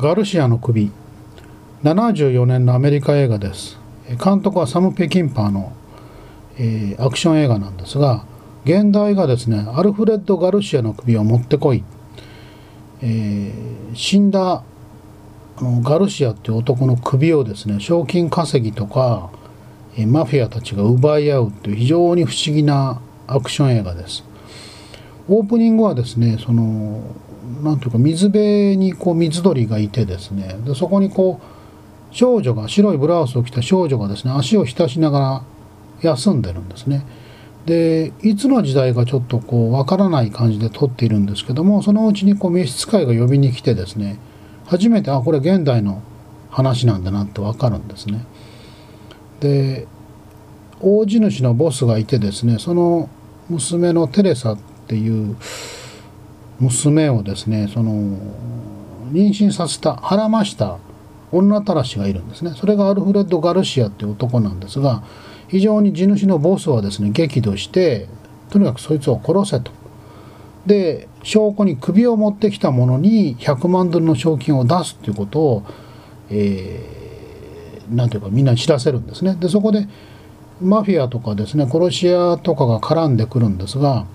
[0.00, 0.90] ガルシアの首。
[1.84, 3.78] 74年のアメリカ映画です。
[4.24, 5.74] 監督はサム・ペキンパーの、
[6.56, 8.24] えー、アクション映画なんですが
[8.64, 11.84] 現代がですねアルフレッド・ガルシアの首を持ってこい、
[13.02, 14.64] えー、死んだ
[15.58, 19.30] あのガルシアっていう男の首をですね賞金稼ぎとか、
[19.98, 24.29] えー、マフィアたちが奪い合うっていう非常に不思議なアクション映画です。
[25.30, 27.02] オープニングはですねその
[27.62, 35.42] なんていうか水辺にこう水鳥がいてですねでそこにこう少女が白いブラウスを着た少女がですね足を浸しながら
[36.02, 37.06] 休んでるんですね。
[37.66, 44.18] でいつの時代かちょっとこうわからない感じで撮っているんですけどもそのうちにこう召使いが呼びに来てですね
[44.66, 46.02] 初めてあこれ現代の
[46.50, 48.24] 話なんだなってわかるんですね。
[49.38, 49.86] で
[50.80, 53.08] 大地主のボスがいてですねその
[53.48, 54.56] 娘のテレサ
[54.90, 55.36] っていう
[56.58, 57.92] 娘をですねその
[59.12, 60.78] 妊娠させたはらました
[61.30, 62.54] 女たらしがいるんですね。
[62.56, 65.04] それがアルフレッド・ガルシアっていう男なんですが
[65.46, 68.08] 非常に地主のボスはですね激怒して
[68.50, 69.70] とにかくそいつを殺せと。
[70.66, 75.62] で証拠に首を持ってきた者に100万ドルの賞金を出すっていうことを
[76.30, 79.36] 何、えー、ていうかみんなに知らせるんですね。
[79.38, 79.86] でそこで
[80.60, 84.06] マフィアとかですね殺し屋とかが絡んでくるんですが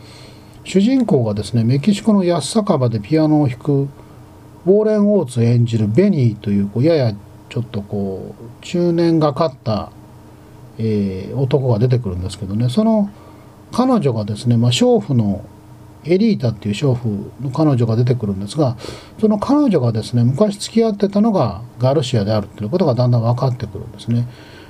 [0.65, 7.13] 主人公がですねメキシコの安酒場でピアノを弾くウォーレン・オーツ演じるベニーというこうやや
[7.49, 9.91] ちょっとこう中年がかった、
[10.79, 13.11] えー、男が出てくるんですけどねその
[13.71, 15.45] 彼女がですね、まあ、娼婦の
[16.03, 18.75] エリータっていう娼婦の彼女が出てくるんですが
[19.19, 24.27] その彼女がですね昔付き合ってたのがガルシアであるということがだんだん分かってくるんですね。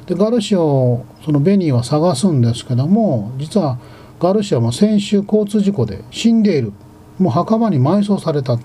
[0.07, 3.79] でガルシアをそのベニーは探すんですけども実は
[4.19, 6.73] ガルシアも先週交通事故で死んでいる
[7.19, 8.63] もう墓場に埋葬されたと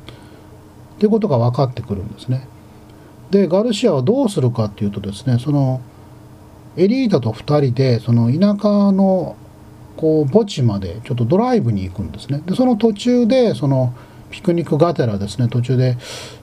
[1.02, 2.46] いうことが分かってくるんですね。
[3.30, 5.80] でガルシアはどうするかっていうとですねその
[6.76, 9.36] エリータと2人でその田舎の
[9.96, 12.42] こう墓地までちょっとドライブに行くんですね。
[12.46, 13.94] でその途中でその
[14.30, 15.96] ピクニックがてらですね途中で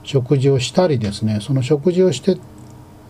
[0.03, 2.39] 食事をしたりですねその食事をしてっ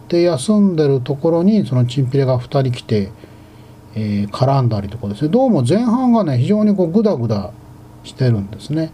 [0.08, 3.12] て休んでるところにそのチンピラが2人来て
[4.00, 7.52] えー、絡んだりとかですねどうも前半がね非常にこうグダグダ
[8.04, 8.92] してるんですね。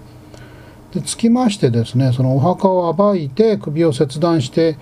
[0.93, 4.77] でつきましてですねそのお墓を暴いて首を切断して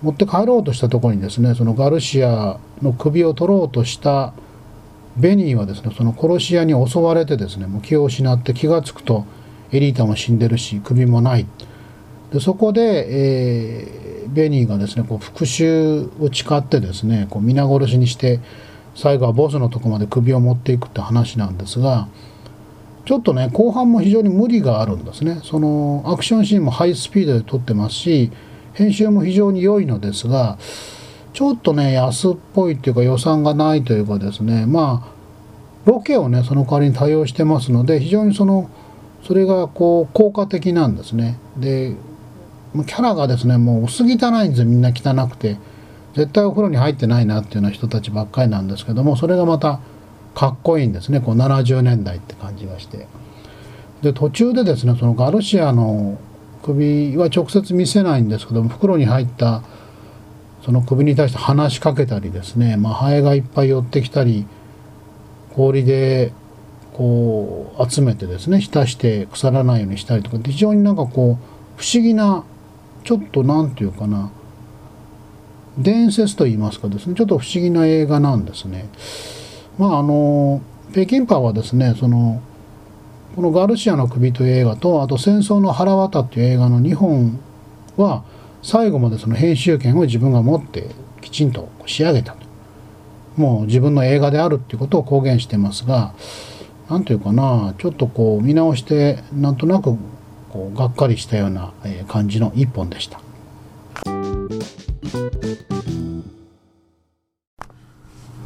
[0.00, 4.32] 持って帰ろうとしたところにですねそのガルシアの首を取ろうとした
[5.18, 9.26] ベニーはですねその殺し屋に襲われてですねもう気を失って気が付くと
[9.72, 11.46] エリータも死んでるし首もない
[12.32, 18.40] でそこで、えー、ベニーがですねこう復讐を誓ってですねこう皆殺しにして
[18.94, 22.08] 最後はボスのとこまで首を持っていくって話なんですが
[23.04, 25.40] ちょっとね後半も非常に無理があるんですね。
[25.42, 28.30] そのアクションシーンもハイスピードで撮ってますし
[28.72, 30.58] 編集も非常に良いのですが
[31.34, 34.66] ちょっとね安っぽいっていうか予算がないというかですね。
[34.66, 35.14] まあ
[35.84, 38.70] ロケをねその代わりに多用してますので非常にその
[39.22, 41.38] それがこう効果的なんですね。
[41.58, 41.94] で
[42.86, 44.66] キャラがですねもう薄汚いんですよ。
[44.66, 45.58] みんな汚くて。
[46.14, 49.80] 絶対お風呂に入ってないなっていうような人たちばっかりなんですけどもそれがまた
[50.34, 51.20] かっこいいんですね。
[51.20, 53.06] こう70年代って感じがして。
[54.02, 56.18] で途中でですねそのガルシアの
[56.62, 59.62] 首は直接見せないんですけども袋に入った
[60.62, 64.46] その首に対して話しかけたりですね、まあ、ハエがいっぱい寄ってきたり
[65.54, 66.32] 氷で
[66.94, 72.44] こう集めてですね浸して腐らないようにしたりとか非常になんかこう不思議な
[73.04, 74.30] ちょっと何て言うかな
[75.78, 78.88] 伝説といいますかですねちょっと不思議な映画なんですね。
[79.78, 80.62] まああの
[80.92, 82.40] 北京パーはですねその
[83.34, 87.40] この「ガルシアの首」という映画とあと「戦争の腹渡」という映画の2本
[87.96, 88.22] は
[88.62, 90.90] 最後までその編集権を自分が持って
[91.20, 92.38] きちんと仕上げたと
[93.36, 96.14] もう自分の映画であるっていうことを公言してますが
[96.88, 99.96] 何ていうかなちょっとこう見直してなんとなく
[100.50, 101.72] こうがっかりしたような
[102.06, 103.20] 感じの一本でした。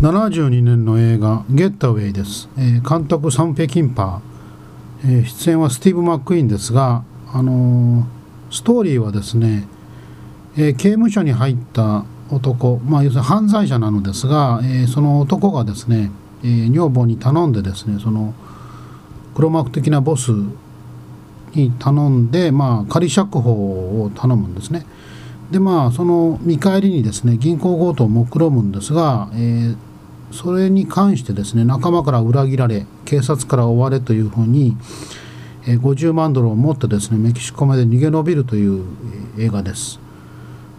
[0.00, 7.02] 72年の映画「ゲッタウェイ」です、えー、監督サン・ペキンパー、えー、出演はスティーブ・マック・イーンですが、
[7.32, 8.04] あのー、
[8.50, 9.66] ストーリーはですね、
[10.56, 16.10] え刑務所に入った男、まあ、要するに犯罪者なのですが、えその男がですね、
[16.44, 18.34] え女房に頼んでですねその
[19.34, 20.32] 黒幕的なボス
[21.54, 24.86] に頼んで、まあ、仮釈放を頼むんですね。
[25.50, 29.76] でまあその見返りにですね銀行強盗を目論むんですが、えー、
[30.30, 34.76] それに関してですね仲間から裏切られ警察から追われというふうに、
[35.66, 38.84] えー、50万ドルを持ってですねメキシコまで逃げ延びるという
[39.38, 40.00] 映画です。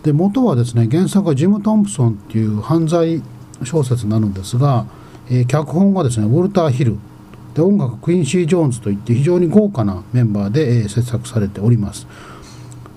[0.04, 3.22] で元はですね原作はジム・トンプソンっていう犯罪
[3.64, 4.86] 小説なるんですが、
[5.30, 6.98] えー、脚本がですねウォルター・ヒル
[7.54, 12.08] で音楽クインシー・ジョーンズといって非常に豪華なメンバーで、えー、制作されております。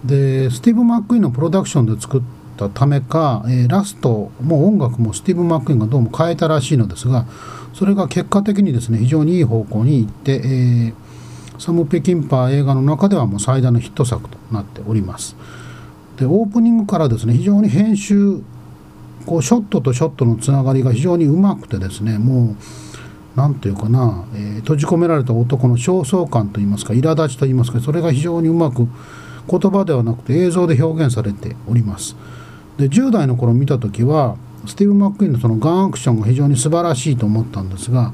[0.05, 2.23] でスティーブ・マックイーンのプロダクションで作っ
[2.57, 7.27] たためか、えー、ラストも音楽もスティーブ・マックイーンがどうも変えたらしいのですが
[7.73, 10.95] それが結果的にですね非常にいい方向に行って、えー、
[11.61, 15.37] サム・ペキンパー映画の中ではもう最大のヒット作となっております。
[16.17, 18.43] でオープニングからですね非常に編集
[19.25, 22.57] こうショットとショットのつながりが非常にうまくてですねもう
[23.35, 28.89] 何て言うかな、えー、閉じ込められた男の焦燥感といいますか苛立ちといいますかそれが非常にうまく
[29.49, 32.17] 言葉ではなくて映像で表現されております。
[32.79, 34.37] で10代の頃見た時は
[34.67, 38.13] スティーブ・マックイーンのそのガンアクションが非常に素晴らしいと思ったんですが、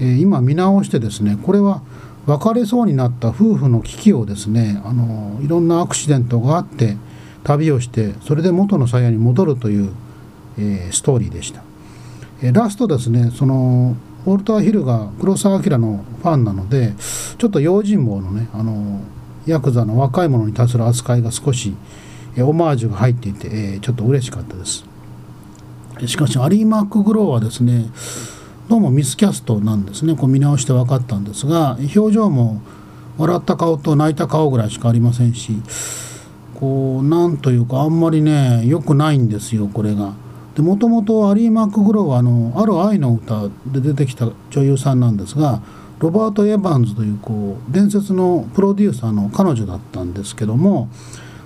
[0.00, 1.82] えー、今見直してですねこれは
[2.26, 6.96] 別れそうになった夫婦の危機をですねあのいろんなアクシデントがあって
[7.42, 9.92] 旅をしてそれで元の鞘に戻るという、
[10.58, 11.62] えー、ストーリーでした、
[12.42, 16.94] えー、ラストですねそのウォルター・ヒルが黒澤明のファンなので
[17.36, 19.00] ちょっと用心棒のねあの
[19.46, 21.74] ヤクザの若い者に対する扱いが少し、
[22.36, 24.84] えオマージュが入っていて、えちょっと嬉しかったです
[26.06, 27.86] しかしアリー・マック・グローはですね
[28.68, 32.62] どうもミスキャストなんですねこう見直して分かったんですが表情も
[33.18, 35.52] 笑った顔と泣いた顔ぐらいしかありませんし
[36.54, 40.14] こうなんというかあんまりね良くないんですよこれが。
[40.54, 45.62] でもともとアリー・マック・グローはあのある愛の歌で出てきた女優さんなんですが
[46.04, 50.90] ロバート・エヴァンズというこう伝説のプロデューサーの彼女だったんですけども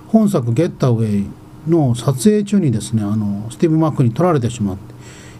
[0.09, 1.29] 本作「ゲッタウェイ」
[1.65, 4.81] の撮影中にですねあのスティーブ・マックに取られてしまって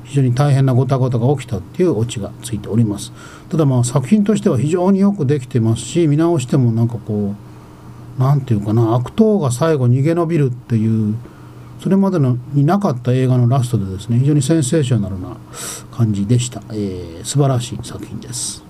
[0.06, 3.12] 非常に大変なごたごたが起きたっていうオチがついております。
[3.50, 7.36] ただまあ作品としては非常によくできてますし見直してもなんかこ
[8.18, 11.15] う何て言うかな悪党が最後逃げ延びるっていう
[11.81, 15.36] それまでのになかった映画のラストでですね非常にセンセーショナルな
[15.92, 18.69] 感じでした、えー、素晴らしい作品です。